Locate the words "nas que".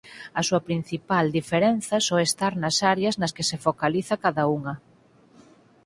3.21-3.47